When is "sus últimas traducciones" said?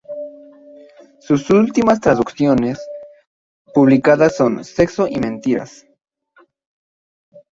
1.19-2.79